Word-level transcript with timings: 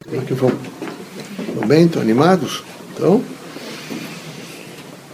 Como 0.00 0.22
é 0.22 0.24
que 0.24 0.32
vão? 0.32 0.52
Estão 1.48 1.68
bem? 1.68 1.84
Estão 1.84 2.00
animados? 2.00 2.62
Então, 2.94 3.22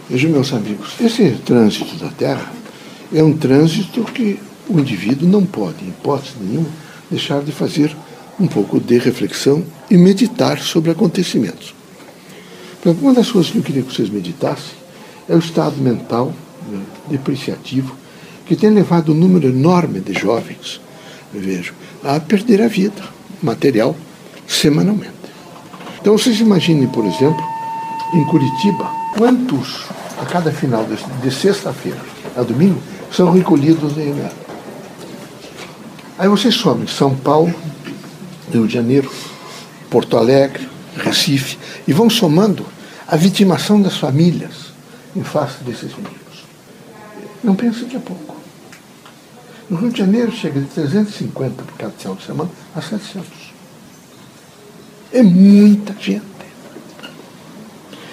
vejam, 0.09 0.31
meus 0.31 0.53
amigos, 0.53 0.93
esse 1.01 1.31
trânsito 1.45 1.95
da 1.97 2.09
Terra 2.09 2.51
é 3.13 3.21
um 3.21 3.35
trânsito 3.35 4.03
que 4.05 4.39
o 4.69 4.79
indivíduo 4.79 5.27
não 5.27 5.45
pode, 5.45 5.83
em 5.83 5.89
hipótese 5.89 6.35
nenhuma, 6.39 6.69
deixar 7.11 7.41
de 7.43 7.51
fazer 7.51 7.95
um 8.39 8.47
pouco 8.47 8.79
de 8.79 8.97
reflexão 8.97 9.65
e 9.89 9.97
meditar 9.97 10.59
sobre 10.59 10.91
acontecimentos. 10.91 11.75
Uma 13.01 13.13
das 13.13 13.29
coisas 13.29 13.51
que 13.51 13.57
eu 13.57 13.63
queria 13.63 13.83
que 13.83 13.93
vocês 13.93 14.09
meditassem 14.09 14.75
é 15.27 15.35
o 15.35 15.39
estado 15.39 15.75
mental 15.77 16.33
né, 16.71 16.81
depreciativo 17.09 17.93
que 18.45 18.55
tem 18.55 18.69
levado 18.69 19.11
um 19.11 19.15
número 19.15 19.49
enorme 19.49 19.99
de 19.99 20.13
jovens, 20.13 20.79
vejo, 21.33 21.73
a 22.01 22.19
perder 22.19 22.61
a 22.61 22.67
vida 22.67 23.03
material 23.43 23.95
semanalmente. 24.49 25.13
Então 26.01 26.17
vocês 26.17 26.39
imaginem, 26.39 26.87
por 26.87 27.05
exemplo, 27.05 27.41
em 28.13 28.25
Curitiba, 28.25 28.89
quantos 29.15 29.85
a 30.19 30.25
cada 30.25 30.51
final 30.51 30.83
de, 30.85 30.95
de 31.21 31.31
sexta-feira 31.31 31.99
a 32.35 32.41
domingo 32.41 32.81
são 33.11 33.31
recolhidos 33.31 33.97
em 33.97 34.09
IML. 34.09 34.31
Aí 36.17 36.27
vocês 36.27 36.55
somem 36.55 36.87
São 36.87 37.15
Paulo, 37.15 37.53
Rio 38.51 38.67
de 38.67 38.73
Janeiro, 38.73 39.09
Porto 39.89 40.17
Alegre, 40.17 40.67
Recife, 40.97 41.57
e 41.87 41.93
vão 41.93 42.09
somando 42.09 42.65
a 43.07 43.15
vitimação 43.15 43.81
das 43.81 43.97
famílias 43.97 44.73
em 45.15 45.23
face 45.23 45.63
desses 45.63 45.95
meninos. 45.95 46.19
Não 47.43 47.55
pensem 47.55 47.87
que 47.87 47.95
é 47.95 47.99
pouco. 47.99 48.35
No 49.69 49.77
Rio 49.77 49.91
de 49.91 49.99
Janeiro 49.99 50.31
chega 50.31 50.59
de 50.59 50.65
350 50.67 51.63
por 51.63 51.77
cada 51.77 51.91
final 51.91 52.15
de 52.15 52.25
semana 52.25 52.49
a 52.75 52.81
700. 52.81 53.38
É 55.11 55.21
muita 55.23 55.93
gente. 55.99 56.23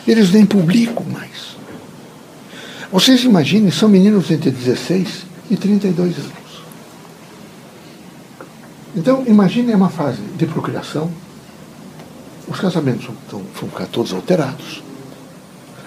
Eles 0.06 0.30
nem 0.30 0.47
publicam 0.47 1.05
mais. 1.05 1.56
Vocês 2.91 3.25
imaginem, 3.25 3.70
são 3.70 3.89
meninos 3.89 4.30
entre 4.30 4.50
16 4.50 5.27
e 5.50 5.56
32 5.56 6.17
anos. 6.19 6.33
Então, 8.94 9.24
imagine 9.27 9.74
uma 9.74 9.91
fase 9.91 10.22
de 10.39 10.47
procriação, 10.47 11.11
os 12.48 12.58
casamentos 12.58 13.06
vão, 13.30 13.42
ficar 13.52 13.86
todos 13.86 14.12
alterados, 14.12 14.83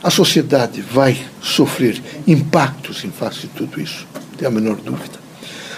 a 0.04 0.12
sociedade 0.12 0.82
vai 0.82 1.20
sofrer 1.42 2.02
impactos 2.28 3.04
em 3.04 3.10
face 3.10 3.42
de 3.42 3.48
tudo 3.48 3.82
isso, 3.82 4.06
não 4.40 4.48
a 4.48 4.52
menor 4.52 4.76
dúvida. 4.76 5.18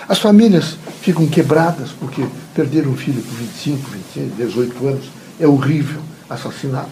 As 0.09 0.19
famílias 0.19 0.75
ficam 1.01 1.25
quebradas 1.27 1.91
porque 1.91 2.25
perderam 2.53 2.91
um 2.91 2.97
filho 2.97 3.23
com 3.23 3.33
25, 3.35 3.89
26, 3.89 4.35
18 4.35 4.87
anos, 4.87 5.05
é 5.41 5.47
horrível, 5.47 5.99
assassinado. 6.29 6.89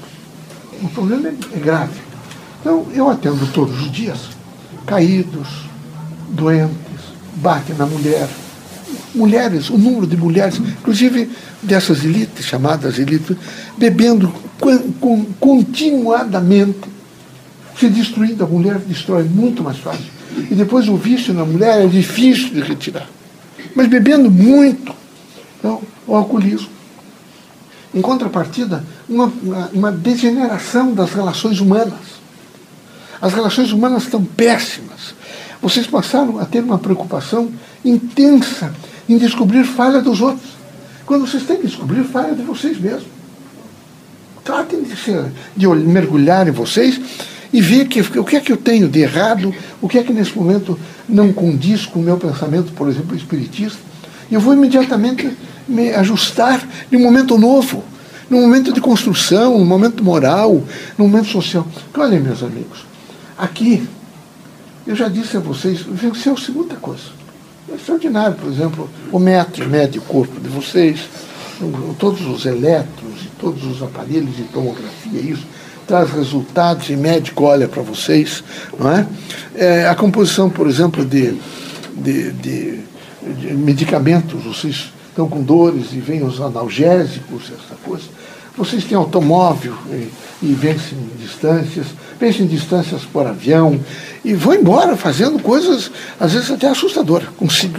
O 0.82 0.90
problema 0.90 1.30
é, 1.30 1.34
é 1.56 1.60
grave. 1.60 2.02
Então, 2.60 2.88
eu 2.94 3.10
atendo 3.10 3.46
todos 3.54 3.80
os 3.82 3.92
dias 3.92 4.18
caídos, 4.86 5.48
doentes, 6.30 6.74
bate 7.36 7.74
na 7.74 7.86
mulher, 7.86 8.28
mulheres, 9.14 9.70
o 9.70 9.78
número 9.78 10.08
de 10.08 10.18
mulheres, 10.18 10.58
inclusive 10.58 11.30
dessas 11.62 12.04
elites, 12.04 12.46
chamadas 12.46 12.98
elites, 12.98 13.38
bebendo 13.78 14.34
continuadamente, 15.40 16.90
se 17.78 17.88
destruindo. 17.88 18.44
A 18.44 18.48
mulher 18.48 18.80
destrói 18.80 19.24
muito 19.24 19.64
mais 19.64 19.78
fácil. 19.78 20.20
E 20.50 20.56
depois 20.56 20.88
o 20.88 20.98
vício 20.98 21.34
na 21.34 21.46
mulher 21.46 21.84
é 21.84 21.88
difícil 21.88 22.50
de 22.50 22.62
retirar. 22.62 23.08
Mas 23.76 23.88
bebendo 23.88 24.30
muito, 24.30 24.94
então, 25.58 25.82
o 26.08 26.16
alcoolismo. 26.16 26.79
Em 27.94 28.02
contrapartida, 28.02 28.84
uma, 29.08 29.32
uma 29.74 29.92
degeneração 29.92 30.94
das 30.94 31.12
relações 31.12 31.60
humanas. 31.60 32.20
As 33.22 33.34
relações 33.34 33.72
humanas 33.72 34.04
estão 34.04 34.24
péssimas. 34.24 35.16
Vocês 35.62 35.88
passaram 35.88 36.40
a 36.40 36.46
ter 36.46 36.64
uma 36.64 36.78
preocupação 36.78 37.52
intensa 37.84 38.74
em 39.08 39.18
descobrir 39.18 39.64
falha 39.64 40.02
dos 40.02 40.22
outros. 40.22 40.52
Quando 41.06 41.28
vocês 41.28 41.44
têm 41.44 41.58
que 41.58 41.68
descobrir 41.68 42.04
falha 42.04 42.36
de 42.36 42.44
vocês 42.44 42.80
mesmos. 42.80 43.08
Tratem 44.44 44.84
de, 44.84 44.96
ser, 44.96 45.26
de 45.56 45.68
mergulhar 45.68 46.48
em 46.48 46.52
vocês 46.52 47.00
e 47.52 47.62
ver 47.62 47.88
que, 47.88 48.00
o 48.20 48.24
que 48.24 48.36
é 48.36 48.40
que 48.40 48.52
eu 48.52 48.58
tenho 48.58 48.88
de 48.88 49.00
errado, 49.00 49.54
o 49.82 49.90
que 49.90 49.98
é 49.98 50.04
que 50.04 50.14
nesse 50.14 50.38
momento 50.38 50.80
não 51.08 51.34
condiz 51.34 51.86
com 51.86 52.00
o 52.00 52.04
meu 52.04 52.18
pensamento, 52.18 52.72
por 52.74 52.88
exemplo, 52.88 53.16
espiritista. 53.16 53.80
E 54.30 54.36
eu 54.36 54.40
vou 54.40 54.54
imediatamente 54.54 55.36
me 55.70 55.92
ajustar 55.94 56.68
em 56.92 56.98
um 56.98 57.02
momento 57.02 57.38
novo, 57.38 57.84
num 58.30 58.42
momento 58.42 58.74
de 58.74 58.82
construção, 58.82 59.58
num 59.58 59.66
momento 59.66 60.04
moral, 60.04 60.64
num 60.98 61.08
momento 61.08 61.28
social. 61.28 61.66
Porque, 61.86 62.00
olhem, 62.00 62.20
meus 62.20 62.44
amigos, 62.44 62.86
aqui, 63.38 63.88
eu 64.86 64.96
já 64.96 65.08
disse 65.08 65.38
a 65.38 65.40
vocês, 65.40 65.82
venceu-se 65.82 66.52
muita 66.52 66.76
coisa. 66.76 67.20
É 67.72 67.76
extraordinário, 67.76 68.36
por 68.36 68.52
exemplo, 68.52 68.90
o 69.12 69.20
metro 69.20 69.68
mede 69.70 70.00
o 70.00 70.02
corpo 70.02 70.40
de 70.40 70.50
vocês, 70.50 71.02
todos 72.00 72.26
os 72.26 72.46
elétrons 72.46 73.22
e 73.24 73.28
todos 73.40 73.64
os 73.66 73.84
aparelhos 73.84 74.36
de 74.36 74.44
tomografia, 74.44 75.22
isso 75.22 75.46
traz 75.86 76.12
resultados 76.12 76.88
e 76.90 76.96
médico 76.96 77.46
olha 77.46 77.68
para 77.68 77.82
vocês, 77.82 78.44
não 78.80 78.92
é? 78.92 79.08
é? 79.56 79.88
A 79.88 79.96
composição, 79.96 80.48
por 80.48 80.68
exemplo, 80.68 81.04
de, 81.04 81.34
de, 81.98 82.32
de, 82.34 82.80
de 83.40 83.54
medicamentos, 83.56 84.44
vocês 84.44 84.94
estão 85.10 85.28
com 85.28 85.42
dores 85.42 85.94
e 85.94 86.00
vêm 86.00 86.24
os 86.24 86.40
analgésicos, 86.40 87.52
essa 87.52 87.76
coisa. 87.84 88.06
Vocês 88.58 88.84
têm 88.84 88.98
automóvel 88.98 89.74
e, 89.90 90.10
e 90.42 90.54
vencem 90.54 90.98
distâncias, 91.20 91.88
vencem 92.20 92.46
distâncias 92.46 93.04
por 93.04 93.26
avião 93.26 93.80
e 94.24 94.34
vão 94.34 94.54
embora 94.54 94.98
fazendo 94.98 95.40
coisas, 95.40 95.92
às 96.20 96.34
vezes 96.34 96.52
até 96.52 96.68
assustadoras. 96.68 97.30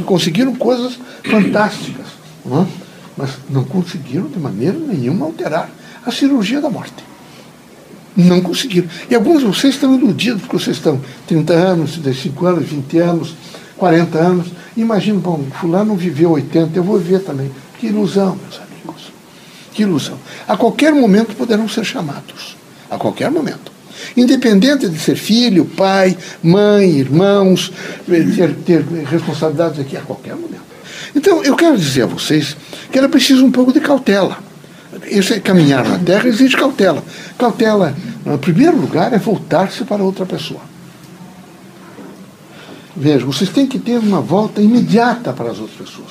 conseguiram 0.07 0.55
coisas 0.55 0.99
fantásticas, 1.23 2.07
não 2.45 2.63
é? 2.63 2.67
mas 3.17 3.31
não 3.51 3.65
conseguiram 3.65 4.29
de 4.29 4.39
maneira 4.39 4.79
nenhuma 4.79 5.27
alterar 5.27 5.69
a 6.05 6.11
cirurgia 6.11 6.61
da 6.61 6.71
morte. 6.71 7.05
Não 8.17 8.41
conseguiram. 8.41 8.89
E 9.09 9.15
alguns 9.15 9.41
de 9.41 9.47
vocês 9.47 9.75
estão 9.75 9.95
iludidos, 9.95 10.41
porque 10.41 10.59
vocês 10.59 10.77
estão 10.77 11.01
30 11.27 11.53
anos, 11.53 11.93
35 11.93 12.47
anos, 12.47 12.69
20 12.69 12.99
anos, 12.99 13.35
40 13.77 14.19
anos. 14.19 14.47
Imagina, 14.77 15.19
bom, 15.19 15.45
fulano 15.61 15.97
viveu 15.97 16.31
80, 16.33 16.79
eu 16.79 16.85
vou 16.85 16.99
viver 16.99 17.21
também. 17.21 17.51
Que 17.79 17.89
ilusão, 17.89 18.39
meus 18.43 18.61
amigos. 18.61 19.13
Que 19.73 19.83
ilusão. 19.83 20.19
A 20.47 20.57
qualquer 20.57 20.93
momento 20.93 21.35
poderão 21.35 21.69
ser 21.69 21.85
chamados. 21.85 22.57
A 22.91 22.97
qualquer 22.97 23.31
momento. 23.31 23.73
Independente 24.17 24.89
de 24.89 24.99
ser 24.99 25.17
filho, 25.17 25.65
pai, 25.65 26.17
mãe, 26.43 26.91
irmãos, 26.91 27.73
ter, 28.07 28.55
ter 28.55 28.83
responsabilidades 29.05 29.81
aqui 29.81 29.97
a 29.97 30.01
qualquer 30.01 30.35
momento. 30.35 30.61
Então, 31.15 31.43
eu 31.43 31.57
quero 31.57 31.77
dizer 31.77 32.03
a 32.03 32.07
vocês 32.07 32.57
que 32.91 32.99
era 32.99 33.09
preciso 33.09 33.45
um 33.45 33.51
pouco 33.51 33.73
de 33.73 33.81
cautela. 33.81 34.39
Esse 35.07 35.41
caminhar 35.41 35.87
na 35.87 35.99
Terra 35.99 36.29
exige 36.29 36.57
cautela. 36.57 37.03
Cautela, 37.39 37.95
em 38.27 38.39
primeiro 38.39 38.77
lugar, 38.77 39.13
é 39.13 39.19
voltar-se 39.19 39.85
para 39.85 40.03
outra 40.03 40.27
pessoa. 40.27 40.70
Veja, 42.97 43.25
vocês 43.25 43.51
têm 43.51 43.67
que 43.67 43.79
ter 43.79 43.99
uma 43.99 44.21
volta 44.21 44.61
imediata 44.61 45.33
para 45.33 45.51
as 45.51 45.59
outras 45.59 45.89
pessoas. 45.89 46.09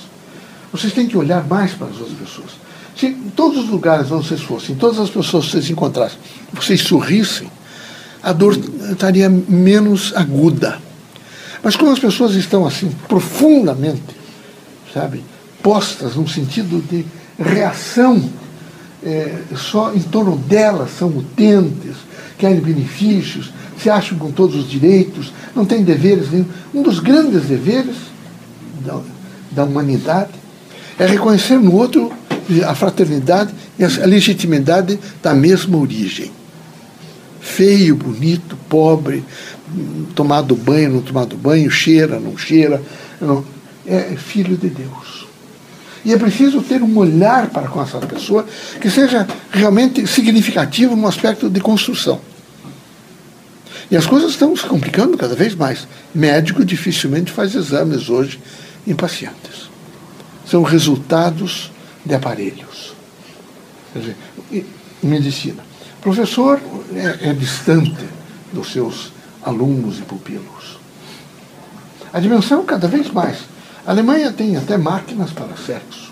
Vocês 0.72 0.94
têm 0.94 1.08
que 1.08 1.18
olhar 1.18 1.46
mais 1.48 1.74
para 1.74 1.88
as 1.88 1.98
outras 2.00 2.18
pessoas. 2.18 2.52
Se 2.96 3.08
em 3.08 3.30
todos 3.30 3.58
os 3.64 3.70
lugares 3.70 4.12
onde 4.12 4.28
vocês 4.28 4.42
fossem, 4.42 4.76
todas 4.76 5.00
as 5.00 5.10
pessoas 5.10 5.46
que 5.46 5.52
vocês 5.52 5.70
encontrassem, 5.70 6.18
vocês 6.54 6.82
sorrissem, 6.82 7.50
a 8.22 8.34
dor 8.34 8.58
estaria 8.92 9.30
menos 9.30 10.14
aguda. 10.16 10.80
Mas 11.64 11.76
como 11.76 11.92
as 11.92 12.00
pessoas 12.00 12.36
estão 12.36 12.66
assim, 12.66 12.92
profundamente, 13.08 14.02
sabe, 14.94 15.24
postas 15.64 16.16
num 16.16 16.28
sentido 16.28 16.82
de 16.90 17.06
reação, 17.38 18.30
é, 19.04 19.44
só 19.56 19.94
em 19.94 20.01
torno 20.01 20.36
delas 20.38 20.92
são 20.98 21.10
utentes, 21.10 21.96
querem 22.38 22.60
benefícios, 22.60 23.51
se 23.78 23.90
acham 23.90 24.18
com 24.18 24.31
todos 24.31 24.56
os 24.56 24.69
direitos, 24.69 25.31
não 25.56 25.66
têm 25.66 25.84
deveres 25.84 26.31
nenhum. 26.31 26.46
Um 26.74 26.81
dos 26.81 27.00
grandes 27.00 27.46
deveres 27.46 27.96
da, 28.86 29.00
da 29.51 29.63
humanidade 29.63 30.31
é 30.98 31.06
reconhecer 31.06 31.57
no 31.57 31.74
outro 31.74 32.12
a 32.68 32.75
fraternidade 32.75 33.54
e 33.78 33.84
a 33.84 34.06
legitimidade 34.06 35.00
da 35.22 35.34
mesma 35.34 35.78
origem. 35.78 36.31
Feio, 37.40 37.96
bonito, 37.96 38.57
pobre, 38.68 39.24
tomado 40.13 40.56
banho, 40.56 40.94
não 40.94 41.01
tomado 41.01 41.38
banho, 41.38 41.69
cheira, 41.72 42.19
não 42.19 42.38
cheira, 42.38 42.81
não. 43.22 43.46
é 43.86 44.16
filho 44.18 44.57
de 44.57 44.69
Deus. 44.69 45.29
E 46.10 46.14
é 46.14 46.18
preciso 46.18 46.64
ter 46.64 46.82
um 46.82 46.98
olhar 46.98 47.52
para 47.52 47.68
com 47.68 47.80
essa 47.80 48.00
pessoa 48.00 48.44
que 48.82 48.90
seja 48.90 49.28
realmente 49.52 50.08
significativo 50.08 50.96
no 50.96 51.08
aspecto 51.08 51.48
de 51.48 51.62
construção. 51.62 52.20
E 53.92 53.96
as 53.96 54.08
coisas 54.08 54.32
estão 54.32 54.56
se 54.56 54.66
complicando 54.66 55.16
cada 55.16 55.36
vez 55.36 55.54
mais. 55.54 55.88
Médico 56.12 56.66
dificilmente 56.66 57.32
faz 57.32 57.54
exames 57.54 58.10
hoje 58.10 58.40
em 58.88 58.96
pacientes. 58.96 59.70
São 60.48 60.64
resultados 60.64 61.72
de 62.04 62.16
aparelhos. 62.16 62.96
Quer 63.94 64.00
dizer, 64.00 64.66
medicina. 65.04 65.64
O 66.00 66.02
professor 66.02 66.60
é, 66.96 67.30
é 67.30 67.34
distante 67.34 68.04
dos 68.52 68.72
seus 68.72 69.12
alunos 69.44 70.00
e 70.00 70.02
pupilos. 70.02 70.80
A 72.12 72.20
dimensão 72.20 72.66
cada 72.66 72.88
vez 72.88 73.12
mais. 73.12 73.59
A 73.89 73.91
Alemanha 73.91 74.31
tem 74.31 74.56
até 74.56 74.77
máquinas 74.77 75.31
para 75.31 75.57
sexo. 75.57 76.12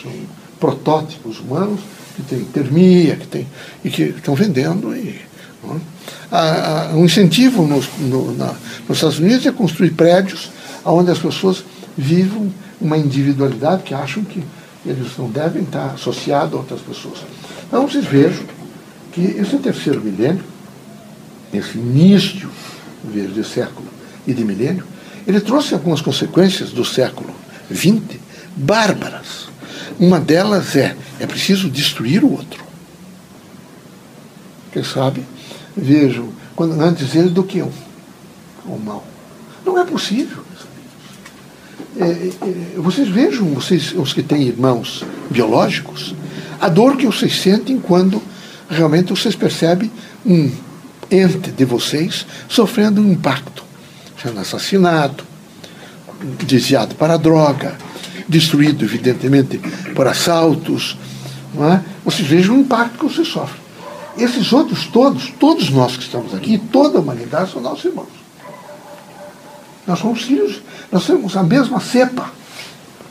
São 0.00 0.12
protótipos 0.60 1.40
humanos 1.40 1.80
que 2.14 2.22
têm 2.22 2.44
termia, 2.44 3.16
que 3.16 3.26
tem, 3.26 3.48
e 3.84 3.90
que 3.90 4.02
estão 4.04 4.36
vendendo. 4.36 4.94
E, 4.94 5.20
é? 6.30 6.94
um 6.94 7.04
incentivo 7.04 7.66
nos, 7.66 7.88
no, 7.98 8.32
na, 8.36 8.54
nos 8.88 8.98
Estados 8.98 9.18
Unidos 9.18 9.44
é 9.44 9.50
construir 9.50 9.90
prédios 9.90 10.52
onde 10.84 11.10
as 11.10 11.18
pessoas 11.18 11.64
vivam 11.98 12.48
uma 12.80 12.96
individualidade 12.96 13.82
que 13.82 13.92
acham 13.92 14.22
que 14.22 14.44
eles 14.86 15.08
não 15.18 15.28
devem 15.28 15.64
estar 15.64 15.86
associados 15.86 16.54
a 16.54 16.58
outras 16.58 16.80
pessoas. 16.80 17.18
Então 17.66 17.88
vocês 17.88 18.04
vejam 18.04 18.44
que 19.10 19.20
esse 19.20 19.58
terceiro 19.58 20.00
milênio, 20.00 20.44
esse 21.52 21.76
início 21.76 22.48
de 23.02 23.42
século 23.42 23.88
e 24.24 24.32
de 24.32 24.44
milênio, 24.44 24.84
ele 25.30 25.40
trouxe 25.40 25.74
algumas 25.74 26.00
consequências 26.00 26.70
do 26.70 26.84
século 26.84 27.32
XX 27.72 28.18
bárbaras. 28.56 29.48
Uma 29.98 30.18
delas 30.18 30.74
é, 30.74 30.96
é 31.20 31.26
preciso 31.26 31.70
destruir 31.70 32.24
o 32.24 32.32
outro. 32.32 32.64
Quem 34.72 34.82
sabe, 34.82 35.22
vejam, 35.76 36.28
quando, 36.56 36.80
antes 36.80 37.14
ele 37.14 37.28
do 37.28 37.44
que 37.44 37.58
eu, 37.58 37.72
o 38.66 38.76
mal. 38.76 39.06
Não 39.64 39.78
é 39.78 39.84
possível. 39.84 40.42
É, 41.96 42.04
é, 42.04 42.78
vocês 42.78 43.08
vejam, 43.08 43.46
vocês, 43.54 43.92
os 43.92 44.12
que 44.12 44.22
têm 44.22 44.42
irmãos 44.42 45.04
biológicos, 45.30 46.14
a 46.60 46.68
dor 46.68 46.96
que 46.96 47.06
vocês 47.06 47.40
sentem 47.40 47.78
quando 47.78 48.20
realmente 48.68 49.10
vocês 49.10 49.36
percebem 49.36 49.90
um 50.26 50.50
ente 51.10 51.50
de 51.50 51.64
vocês 51.64 52.26
sofrendo 52.48 53.00
um 53.00 53.12
impacto, 53.12 53.64
sendo 54.22 54.40
assassinado, 54.40 55.24
desviado 56.46 56.94
para 56.94 57.16
droga, 57.16 57.76
destruído, 58.28 58.84
evidentemente, 58.84 59.58
por 59.94 60.06
assaltos. 60.06 60.96
Não 61.54 61.72
é? 61.72 61.82
Vocês 62.04 62.28
vejam 62.28 62.56
o 62.56 62.60
impacto 62.60 62.98
que 62.98 63.04
vocês 63.12 63.28
sofrem. 63.28 63.60
Esses 64.18 64.52
outros 64.52 64.86
todos, 64.86 65.32
todos 65.38 65.70
nós 65.70 65.96
que 65.96 66.02
estamos 66.02 66.34
aqui, 66.34 66.58
toda 66.58 66.98
a 66.98 67.00
humanidade 67.00 67.52
são 67.52 67.60
nossos 67.60 67.84
irmãos. 67.84 68.08
Nós 69.86 69.98
somos 69.98 70.22
filhos, 70.22 70.60
nós 70.92 71.06
temos 71.06 71.36
a 71.36 71.42
mesma 71.42 71.80
cepa, 71.80 72.30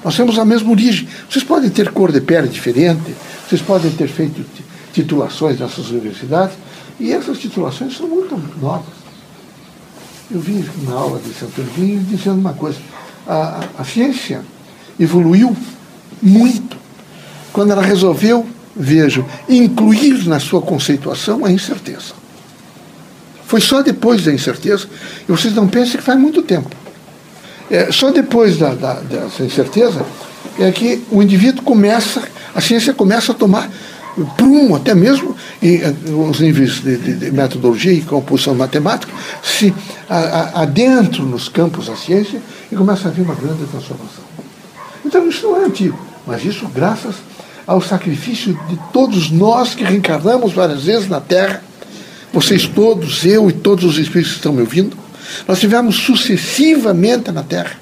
nós 0.03 0.15
temos 0.15 0.37
a 0.37 0.45
mesma 0.45 0.71
origem. 0.71 1.07
Vocês 1.29 1.43
podem 1.43 1.69
ter 1.69 1.91
cor 1.91 2.11
de 2.11 2.21
pele 2.21 2.47
diferente, 2.47 3.15
vocês 3.47 3.61
podem 3.61 3.91
ter 3.91 4.07
feito 4.07 4.45
titulações 4.93 5.59
nessas 5.59 5.89
universidades, 5.89 6.55
e 6.99 7.11
essas 7.11 7.39
titulações 7.39 7.97
são 7.97 8.07
muito 8.07 8.41
novas. 8.61 8.98
Eu 10.31 10.39
vi 10.39 10.63
na 10.83 10.93
aula 10.93 11.19
de 11.19 11.33
Santo 11.33 11.59
Erguinho 11.59 12.03
dizendo 12.03 12.39
uma 12.39 12.53
coisa: 12.53 12.77
a, 13.27 13.61
a, 13.79 13.83
ciência 13.83 14.41
evoluiu 14.99 15.55
muito 16.21 16.77
quando 17.51 17.71
ela 17.71 17.81
resolveu, 17.81 18.47
vejo, 18.75 19.25
incluir 19.47 20.27
na 20.27 20.39
sua 20.39 20.61
conceituação 20.61 21.43
a 21.45 21.51
incerteza. 21.51 22.13
Foi 23.45 23.59
só 23.59 23.81
depois 23.81 24.23
da 24.23 24.31
incerteza, 24.31 24.87
e 25.27 25.31
vocês 25.31 25.55
não 25.55 25.67
pensem 25.67 25.97
que 25.97 26.03
faz 26.03 26.19
muito 26.19 26.43
tempo. 26.43 26.69
É, 27.71 27.91
só 27.91 28.11
depois 28.11 28.57
da, 28.57 28.75
da, 28.75 28.93
dessa 28.99 29.43
incerteza 29.43 30.05
é 30.59 30.71
que 30.71 31.03
o 31.09 31.23
indivíduo 31.23 31.63
começa, 31.63 32.21
a 32.53 32.61
ciência 32.61 32.93
começa 32.93 33.31
a 33.31 33.35
tomar 33.35 33.67
prumo, 34.25 34.75
até 34.75 34.93
mesmo 34.93 35.35
eh, 35.61 35.93
os 36.29 36.39
níveis 36.39 36.81
de, 36.81 36.97
de, 36.97 37.13
de, 37.15 37.31
metodologia 37.31 37.93
e 37.93 38.01
composição 38.01 38.55
matemática, 38.55 39.11
se 39.43 39.73
adentram 40.53 41.25
nos 41.25 41.49
campos 41.49 41.87
da 41.87 41.95
ciência 41.95 42.41
e 42.71 42.75
começa 42.75 43.07
a 43.07 43.11
haver 43.11 43.21
uma 43.21 43.35
grande 43.35 43.65
transformação. 43.65 44.23
Então 45.05 45.27
isso 45.27 45.47
não 45.47 45.61
é 45.61 45.65
antigo, 45.65 45.99
mas 46.25 46.43
isso 46.43 46.67
graças 46.67 47.15
ao 47.65 47.81
sacrifício 47.81 48.59
de 48.67 48.79
todos 48.91 49.29
nós 49.29 49.75
que 49.75 49.83
reencarnamos 49.83 50.53
várias 50.53 50.85
vezes 50.85 51.07
na 51.07 51.21
Terra, 51.21 51.63
vocês 52.33 52.67
todos, 52.67 53.25
eu 53.25 53.49
e 53.49 53.53
todos 53.53 53.85
os 53.85 53.97
espíritos 53.97 54.31
que 54.31 54.37
estão 54.39 54.53
me 54.53 54.61
ouvindo, 54.61 54.97
nós 55.47 55.59
tivemos 55.59 55.95
sucessivamente 55.95 57.31
na 57.31 57.43
Terra. 57.43 57.77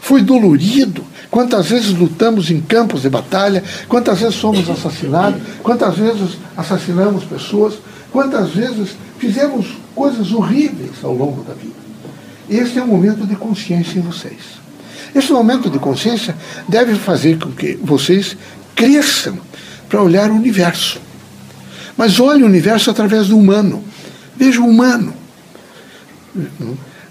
Foi 0.00 0.20
dolorido, 0.20 1.04
Quantas 1.32 1.70
vezes 1.70 1.94
lutamos 1.94 2.50
em 2.50 2.60
campos 2.60 3.00
de 3.00 3.08
batalha, 3.08 3.64
quantas 3.88 4.20
vezes 4.20 4.34
somos 4.34 4.68
assassinados, 4.68 5.40
quantas 5.62 5.96
vezes 5.96 6.36
assassinamos 6.54 7.24
pessoas, 7.24 7.76
quantas 8.12 8.50
vezes 8.50 8.90
fizemos 9.18 9.66
coisas 9.94 10.30
horríveis 10.30 11.02
ao 11.02 11.14
longo 11.14 11.42
da 11.42 11.54
vida. 11.54 11.72
Esse 12.50 12.78
é 12.78 12.82
um 12.82 12.86
momento 12.86 13.26
de 13.26 13.34
consciência 13.34 13.98
em 13.98 14.02
vocês. 14.02 14.60
Esse 15.14 15.32
momento 15.32 15.70
de 15.70 15.78
consciência 15.78 16.36
deve 16.68 16.96
fazer 16.96 17.38
com 17.38 17.50
que 17.50 17.80
vocês 17.82 18.36
cresçam 18.76 19.38
para 19.88 20.02
olhar 20.02 20.30
o 20.30 20.34
universo. 20.34 21.00
Mas 21.96 22.20
olhe 22.20 22.42
o 22.42 22.46
universo 22.46 22.90
através 22.90 23.28
do 23.28 23.38
humano. 23.38 23.82
Veja 24.36 24.60
o 24.60 24.66
humano. 24.66 25.14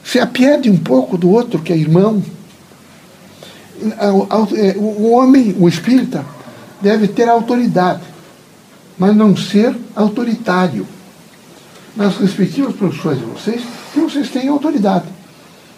Se 0.03 0.19
apiede 0.19 0.69
um 0.69 0.77
pouco 0.77 1.17
do 1.17 1.27
outro 1.27 1.57
que 1.57 1.74
é 1.74 1.75
irmão, 1.75 2.21
o 4.78 5.12
homem, 5.12 5.56
o 5.60 5.68
espírita, 5.68 6.25
deve 6.81 7.07
ter 7.07 7.28
autoridade, 7.30 8.01
mas 8.98 9.16
não 9.16 9.36
ser 9.36 9.75
autoritário. 9.95 10.88
Nas 11.95 12.18
respectivas 12.18 12.75
profissões 12.75 13.19
de 13.19 13.25
vocês, 13.25 13.62
vocês 13.95 14.30
tenham 14.30 14.54
autoridade, 14.54 15.06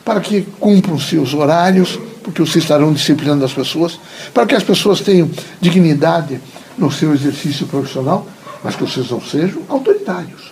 para 0.05 0.19
que 0.19 0.41
cumpram 0.59 0.99
seus 0.99 1.33
horários, 1.33 1.99
porque 2.23 2.41
vocês 2.41 2.63
estarão 2.63 2.93
disciplinando 2.93 3.43
as 3.43 3.53
pessoas, 3.53 3.99
para 4.33 4.45
que 4.45 4.55
as 4.55 4.63
pessoas 4.63 5.01
tenham 5.01 5.29
dignidade 5.59 6.39
no 6.77 6.91
seu 6.91 7.13
exercício 7.13 7.67
profissional, 7.67 8.27
mas 8.63 8.75
que 8.75 8.83
vocês 8.83 9.09
não 9.09 9.21
sejam 9.21 9.61
autoritários. 9.67 10.51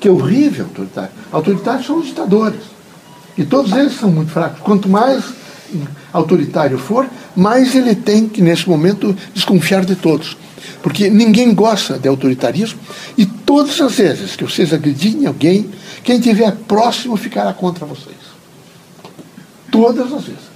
Que 0.00 0.08
é 0.08 0.10
horrível 0.10 0.64
autoritário. 0.66 1.10
Autoritários 1.32 1.86
são 1.86 1.98
os 1.98 2.06
ditadores. 2.06 2.60
E 3.36 3.44
todos 3.44 3.72
eles 3.72 3.94
são 3.98 4.10
muito 4.10 4.32
fracos. 4.32 4.60
Quanto 4.60 4.88
mais 4.88 5.24
autoritário 6.12 6.78
for, 6.78 7.08
mais 7.36 7.74
ele 7.74 7.94
tem 7.94 8.28
que, 8.28 8.40
nesse 8.40 8.68
momento, 8.68 9.16
desconfiar 9.34 9.84
de 9.84 9.94
todos. 9.94 10.36
Porque 10.82 11.10
ninguém 11.10 11.54
gosta 11.54 11.98
de 11.98 12.08
autoritarismo 12.08 12.78
e 13.16 13.26
todas 13.26 13.80
as 13.80 13.94
vezes 13.94 14.36
que 14.36 14.44
vocês 14.44 14.72
agredirem 14.72 15.26
alguém, 15.26 15.68
quem 16.02 16.18
estiver 16.18 16.52
próximo 16.68 17.16
ficará 17.16 17.52
contra 17.52 17.84
vocês. 17.84 18.16
Todas 19.70 20.12
as 20.12 20.24
vezes. 20.24 20.48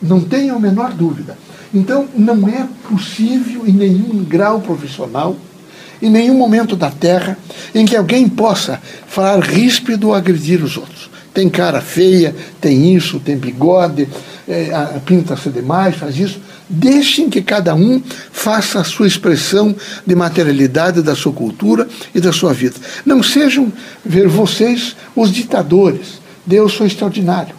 Não 0.00 0.20
tenham 0.20 0.56
a 0.56 0.60
menor 0.60 0.92
dúvida. 0.92 1.36
Então, 1.74 2.08
não 2.16 2.48
é 2.48 2.66
possível 2.88 3.66
em 3.66 3.72
nenhum 3.72 4.24
grau 4.24 4.60
profissional, 4.60 5.36
em 6.00 6.08
nenhum 6.08 6.34
momento 6.34 6.74
da 6.74 6.90
Terra, 6.90 7.36
em 7.74 7.84
que 7.84 7.94
alguém 7.94 8.28
possa 8.28 8.80
falar 9.06 9.40
ríspido 9.40 10.08
ou 10.08 10.14
agredir 10.14 10.64
os 10.64 10.76
outros 10.76 11.10
tem 11.32 11.48
cara 11.48 11.80
feia, 11.80 12.34
tem 12.60 12.94
isso, 12.94 13.20
tem 13.20 13.36
bigode, 13.36 14.08
é, 14.48 14.70
pinta-se 15.04 15.48
demais, 15.50 15.96
faz 15.96 16.18
isso. 16.18 16.40
Deixem 16.68 17.28
que 17.28 17.42
cada 17.42 17.74
um 17.74 18.00
faça 18.32 18.80
a 18.80 18.84
sua 18.84 19.06
expressão 19.06 19.74
de 20.06 20.14
materialidade 20.14 21.02
da 21.02 21.14
sua 21.14 21.32
cultura 21.32 21.88
e 22.14 22.20
da 22.20 22.32
sua 22.32 22.52
vida. 22.52 22.76
Não 23.04 23.22
sejam 23.22 23.72
ver 24.04 24.28
vocês 24.28 24.96
os 25.16 25.32
ditadores. 25.32 26.20
Deus 26.46 26.74
foi 26.74 26.86
extraordinário. 26.86 27.54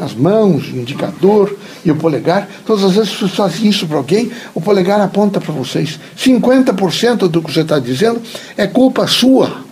As 0.00 0.14
mãos, 0.14 0.68
o 0.68 0.76
indicador 0.76 1.56
e 1.84 1.90
o 1.90 1.96
polegar, 1.96 2.48
todas 2.64 2.84
as 2.84 2.92
vezes 2.92 3.10
que 3.10 3.20
você 3.20 3.36
faz 3.36 3.62
isso 3.62 3.86
para 3.86 3.98
alguém, 3.98 4.30
o 4.54 4.60
polegar 4.60 5.00
aponta 5.00 5.40
para 5.40 5.52
vocês. 5.52 6.00
50% 6.16 7.28
do 7.28 7.42
que 7.42 7.52
você 7.52 7.60
está 7.60 7.78
dizendo 7.78 8.20
é 8.56 8.66
culpa 8.66 9.06
sua. 9.06 9.71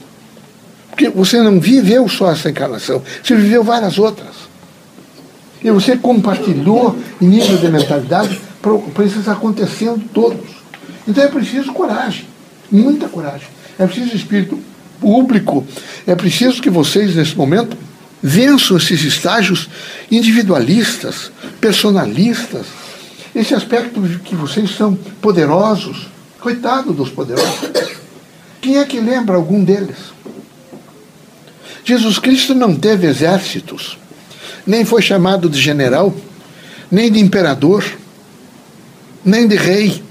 Porque 1.00 1.16
você 1.16 1.42
não 1.42 1.59
viveu 1.59 2.07
só 2.11 2.30
essa 2.30 2.50
encarnação, 2.50 3.02
você 3.25 3.35
viveu 3.35 3.64
várias 3.64 3.99
outras. 3.99 4.35
E 5.64 5.71
você 5.71 5.97
compartilhou 5.97 6.95
em 7.19 7.26
nível 7.26 7.57
de 7.57 7.69
mentalidade 7.69 8.38
para 8.61 9.04
isso 9.07 9.30
acontecendo 9.30 10.04
todos. 10.12 10.47
Então 11.09 11.25
é 11.25 11.28
preciso 11.28 11.73
coragem, 11.73 12.26
muita 12.71 13.09
coragem. 13.09 13.49
É 13.78 13.87
preciso 13.87 14.14
espírito 14.14 14.59
público. 15.00 15.66
É 16.07 16.14
preciso 16.14 16.61
que 16.61 16.69
vocês, 16.69 17.16
nesse 17.16 17.35
momento, 17.35 17.78
vençam 18.23 18.76
esses 18.76 19.02
estágios 19.02 19.71
individualistas, 20.11 21.33
personalistas, 21.62 22.66
esse 23.35 23.54
aspecto 23.54 24.02
de 24.02 24.19
que 24.19 24.35
vocês 24.35 24.76
são 24.76 24.95
poderosos. 25.23 26.09
Coitado 26.40 26.92
dos 26.92 27.09
poderosos. 27.09 27.71
Quem 28.61 28.76
é 28.76 28.85
que 28.85 29.00
lembra 29.00 29.37
algum 29.37 29.64
deles? 29.64 29.97
Jesus 31.84 32.18
Cristo 32.18 32.54
não 32.54 32.75
teve 32.75 33.06
exércitos, 33.06 33.99
nem 34.66 34.84
foi 34.84 35.02
chamado 35.02 35.49
de 35.49 35.60
general, 35.60 36.14
nem 36.90 37.10
de 37.10 37.20
imperador. 37.20 37.84
nem 39.25 39.46
de 39.46 39.54
rei. 39.54 40.02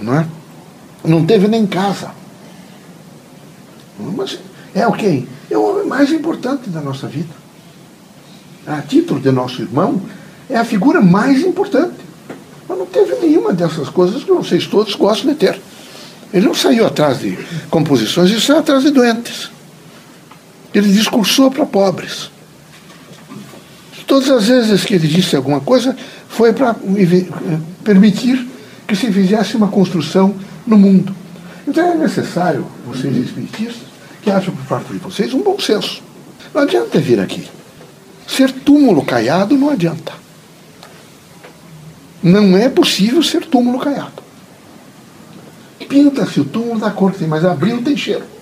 Não, 0.00 0.14
é? 0.14 0.26
não 1.04 1.26
teve 1.26 1.48
nem 1.48 1.66
casa. 1.66 2.10
Mas 3.98 4.38
é 4.74 4.86
o 4.86 4.90
okay, 4.90 5.26
É 5.50 5.56
o 5.56 5.62
homem 5.62 5.86
mais 5.86 6.12
importante 6.12 6.68
da 6.68 6.80
nossa 6.80 7.06
vida. 7.06 7.34
A 8.66 8.82
título 8.82 9.20
de 9.20 9.30
nosso 9.30 9.62
irmão, 9.62 10.00
é 10.48 10.56
a 10.56 10.64
figura 10.64 11.00
mais 11.00 11.40
importante. 11.40 11.94
Mas 12.68 12.78
não 12.78 12.86
teve 12.86 13.14
nenhuma 13.16 13.52
dessas 13.52 13.88
coisas 13.88 14.22
que 14.24 14.32
vocês 14.32 14.66
todos 14.66 14.94
gostam 14.94 15.32
de 15.32 15.36
ter. 15.36 15.60
Ele 16.32 16.46
não 16.46 16.54
saiu 16.54 16.86
atrás 16.86 17.20
de 17.20 17.38
composições, 17.70 18.30
ele 18.30 18.40
saiu 18.40 18.58
atrás 18.58 18.82
de 18.82 18.90
doentes. 18.90 19.50
Ele 20.76 20.92
discursou 20.92 21.50
para 21.50 21.64
pobres. 21.64 22.30
Todas 24.06 24.28
as 24.28 24.46
vezes 24.46 24.84
que 24.84 24.92
ele 24.92 25.08
disse 25.08 25.34
alguma 25.34 25.58
coisa, 25.58 25.96
foi 26.28 26.52
para 26.52 26.76
permitir 27.82 28.46
que 28.86 28.94
se 28.94 29.10
fizesse 29.10 29.56
uma 29.56 29.68
construção 29.68 30.36
no 30.66 30.76
mundo. 30.76 31.16
Então 31.66 31.92
é 31.92 31.94
necessário, 31.94 32.66
vocês 32.86 33.16
espiritistas, 33.16 33.88
que 34.20 34.30
acham 34.30 34.54
por 34.54 34.66
parte 34.66 34.92
de 34.92 34.98
vocês 34.98 35.32
um 35.32 35.40
bom 35.40 35.58
senso. 35.58 36.02
Não 36.52 36.60
adianta 36.60 37.00
vir 37.00 37.20
aqui. 37.20 37.48
Ser 38.28 38.52
túmulo 38.52 39.02
caiado 39.02 39.56
não 39.56 39.70
adianta. 39.70 40.12
Não 42.22 42.54
é 42.54 42.68
possível 42.68 43.22
ser 43.22 43.46
túmulo 43.46 43.78
caiado. 43.78 44.22
Pinta-se 45.88 46.38
o 46.38 46.44
túmulo 46.44 46.78
da 46.78 46.90
cor 46.90 47.12
que 47.12 47.20
tem, 47.20 47.28
mas 47.28 47.46
abril 47.46 47.82
tem 47.82 47.96
cheiro. 47.96 48.35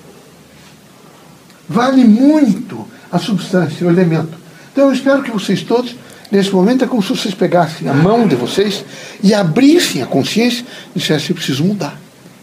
Vale 1.69 2.05
muito 2.05 2.87
a 3.11 3.19
substância, 3.19 3.87
o 3.87 3.91
elemento. 3.91 4.37
Então 4.73 4.87
eu 4.89 4.93
espero 4.93 5.23
que 5.23 5.31
vocês 5.31 5.63
todos, 5.63 5.95
nesse 6.31 6.51
momento, 6.51 6.85
é 6.85 6.87
como 6.87 7.03
se 7.03 7.11
vocês 7.11 7.35
pegassem 7.35 7.89
a 7.89 7.95
mão 7.95 8.27
de 8.27 8.35
vocês 8.35 8.85
e 9.23 9.33
abrissem 9.33 10.03
a 10.03 10.07
consciência 10.07 10.65
e 10.95 10.99
dissessem: 10.99 11.31
eu 11.31 11.37
preciso 11.37 11.65
mudar. 11.65 11.99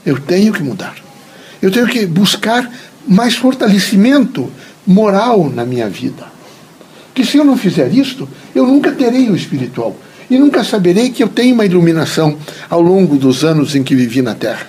Eu 0.06 0.20
tenho 0.20 0.54
que 0.54 0.64
mudar. 0.64 0.96
Eu 1.62 1.70
tenho 1.70 1.88
que 1.88 2.06
buscar 2.06 2.72
mais 3.08 3.36
fortalecimento 3.36 4.50
moral 4.86 5.50
na 5.50 5.66
minha 5.66 5.90
vida. 5.90 6.26
Que 7.14 7.26
se 7.26 7.38
eu 7.38 7.44
não 7.44 7.58
fizer 7.58 7.94
isto, 7.94 8.28
eu 8.56 8.66
nunca 8.66 8.92
terei 8.92 9.30
o 9.30 9.36
espiritual. 9.36 9.96
E 10.30 10.40
nunca 10.40 10.64
saberei 10.64 11.10
que 11.10 11.22
eu 11.22 11.28
tenho 11.28 11.54
uma 11.54 11.66
iluminação 11.66 12.38
ao 12.70 12.82
longo 12.82 13.18
dos 13.18 13.44
anos 13.44 13.76
em 13.76 13.84
que 13.84 13.94
vivi 13.94 14.22
na 14.22 14.34
Terra. 14.34 14.68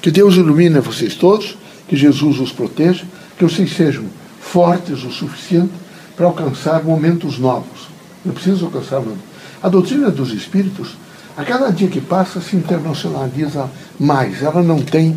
Que 0.00 0.10
Deus 0.10 0.36
ilumine 0.36 0.78
vocês 0.78 1.14
todos, 1.14 1.58
que 1.88 1.96
Jesus 1.96 2.38
os 2.38 2.52
proteja, 2.52 3.04
que 3.40 3.44
vocês 3.44 3.74
sejam 3.74 4.04
fortes 4.38 5.02
o 5.02 5.10
suficiente 5.10 5.72
para 6.14 6.26
alcançar 6.26 6.84
momentos 6.84 7.38
novos. 7.38 7.88
Eu 8.24 8.34
preciso 8.34 8.66
alcançar 8.66 9.00
momentos. 9.00 9.24
A 9.62 9.68
doutrina 9.70 10.10
dos 10.10 10.30
espíritos, 10.34 10.98
a 11.34 11.42
cada 11.42 11.70
dia 11.70 11.88
que 11.88 12.02
passa, 12.02 12.38
se 12.38 12.54
internacionaliza 12.54 13.70
mais. 13.98 14.42
Ela 14.42 14.62
não 14.62 14.82
tem 14.82 15.14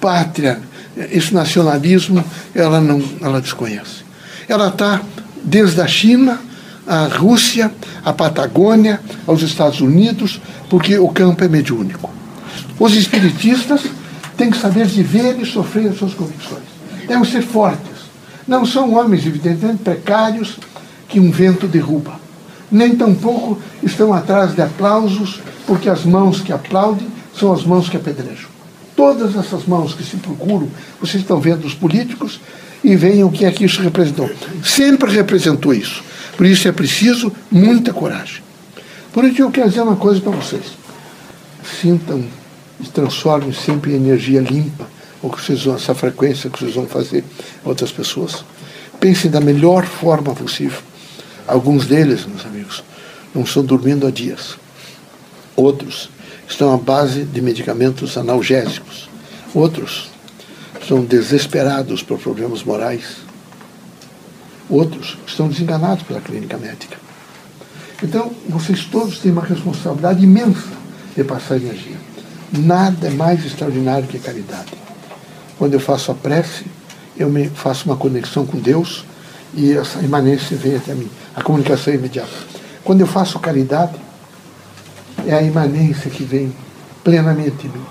pátria. 0.00 0.62
Esse 0.96 1.34
nacionalismo, 1.34 2.24
ela 2.54 2.80
não 2.80 3.02
ela 3.20 3.38
desconhece. 3.38 4.02
Ela 4.48 4.68
está 4.68 5.02
desde 5.44 5.82
a 5.82 5.86
China, 5.86 6.40
a 6.86 7.04
Rússia, 7.04 7.70
a 8.02 8.14
Patagônia, 8.14 8.98
aos 9.26 9.42
Estados 9.42 9.82
Unidos, 9.82 10.40
porque 10.70 10.96
o 10.96 11.08
campo 11.08 11.44
é 11.44 11.48
mediúnico. 11.48 12.10
Os 12.80 12.94
espiritistas 12.94 13.82
têm 14.38 14.50
que 14.50 14.56
saber 14.56 14.86
viver 14.86 15.38
e 15.38 15.44
sofrer 15.44 15.88
as 15.88 15.98
suas 15.98 16.14
convicções. 16.14 16.77
Devem 17.08 17.24
ser 17.24 17.42
fortes. 17.42 17.98
Não 18.46 18.64
são 18.64 18.94
homens, 18.94 19.26
evidentemente, 19.26 19.82
precários 19.82 20.58
que 21.08 21.18
um 21.18 21.30
vento 21.30 21.66
derruba. 21.66 22.20
Nem 22.70 22.94
tampouco 22.94 23.58
estão 23.82 24.12
atrás 24.12 24.54
de 24.54 24.60
aplausos, 24.60 25.40
porque 25.66 25.88
as 25.88 26.04
mãos 26.04 26.40
que 26.40 26.52
aplaudem 26.52 27.08
são 27.34 27.52
as 27.52 27.64
mãos 27.64 27.88
que 27.88 27.96
apedrejam. 27.96 28.48
Todas 28.94 29.36
essas 29.36 29.64
mãos 29.64 29.94
que 29.94 30.04
se 30.04 30.16
procuram, 30.16 30.68
vocês 31.00 31.22
estão 31.22 31.40
vendo 31.40 31.66
os 31.66 31.74
políticos 31.74 32.40
e 32.82 32.94
veem 32.94 33.24
o 33.24 33.30
que 33.30 33.44
é 33.44 33.50
que 33.50 33.64
isso 33.64 33.80
representou. 33.80 34.30
Sempre 34.62 35.10
representou 35.12 35.72
isso. 35.72 36.02
Por 36.36 36.46
isso 36.46 36.68
é 36.68 36.72
preciso 36.72 37.32
muita 37.50 37.92
coragem. 37.92 38.42
Por 39.12 39.24
isso 39.24 39.42
eu 39.42 39.50
quero 39.50 39.68
dizer 39.68 39.80
uma 39.80 39.96
coisa 39.96 40.20
para 40.20 40.32
vocês. 40.32 40.64
Sintam 41.80 42.24
e 42.80 42.86
transformem 42.86 43.52
sempre 43.52 43.92
em 43.92 43.96
energia 43.96 44.40
limpa, 44.40 44.86
ou 45.22 45.30
que 45.30 45.40
vocês 45.40 45.64
vão, 45.64 45.74
essa 45.76 45.94
frequência 45.94 46.50
que 46.50 46.58
vocês 46.58 46.74
vão 46.74 46.86
fazer 46.86 47.24
outras 47.64 47.90
pessoas. 47.90 48.44
Pensem 49.00 49.30
da 49.30 49.40
melhor 49.40 49.84
forma 49.84 50.34
possível. 50.34 50.80
Alguns 51.46 51.86
deles, 51.86 52.26
meus 52.26 52.44
amigos, 52.44 52.82
não 53.34 53.42
estão 53.42 53.64
dormindo 53.64 54.06
há 54.06 54.10
dias. 54.10 54.56
Outros 55.56 56.10
estão 56.48 56.72
à 56.74 56.76
base 56.76 57.24
de 57.24 57.40
medicamentos 57.40 58.16
analgésicos. 58.16 59.08
Outros 59.54 60.10
estão 60.80 61.04
desesperados 61.04 62.02
por 62.02 62.18
problemas 62.18 62.62
morais. 62.62 63.18
Outros 64.68 65.16
estão 65.26 65.48
desenganados 65.48 66.02
pela 66.02 66.20
clínica 66.20 66.56
médica. 66.58 66.96
Então, 68.02 68.32
vocês 68.48 68.84
todos 68.84 69.18
têm 69.18 69.32
uma 69.32 69.42
responsabilidade 69.42 70.22
imensa 70.22 70.68
de 71.16 71.24
passar 71.24 71.56
energia. 71.56 71.96
Nada 72.52 73.08
é 73.08 73.10
mais 73.10 73.44
extraordinário 73.44 74.06
que 74.06 74.18
caridade. 74.18 74.87
Quando 75.58 75.74
eu 75.74 75.80
faço 75.80 76.12
a 76.12 76.14
prece, 76.14 76.64
eu 77.16 77.28
me 77.28 77.48
faço 77.48 77.86
uma 77.86 77.96
conexão 77.96 78.46
com 78.46 78.58
Deus 78.58 79.04
e 79.52 79.72
essa 79.72 79.98
imanência 79.98 80.56
vem 80.56 80.76
até 80.76 80.94
mim. 80.94 81.10
A 81.34 81.42
comunicação 81.42 81.92
é 81.92 81.96
imediata. 81.96 82.30
Quando 82.84 83.00
eu 83.00 83.06
faço 83.06 83.38
caridade, 83.38 83.94
é 85.26 85.34
a 85.34 85.42
imanência 85.42 86.10
que 86.10 86.22
vem 86.22 86.54
plenamente 87.02 87.66
em 87.66 87.70
mim. 87.70 87.84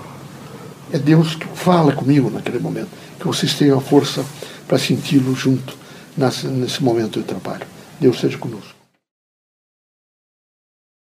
É 0.92 0.98
Deus 0.98 1.34
que 1.34 1.46
fala 1.54 1.92
comigo 1.92 2.30
naquele 2.30 2.58
momento. 2.58 2.88
Que 3.20 3.26
vocês 3.26 3.52
tenham 3.54 3.78
a 3.78 3.80
força 3.80 4.24
para 4.66 4.78
senti-lo 4.78 5.34
junto 5.34 5.76
nesse 6.16 6.82
momento 6.82 7.20
de 7.20 7.26
trabalho. 7.26 7.66
Deus 8.00 8.18
seja 8.18 8.38
conosco. 8.38 8.77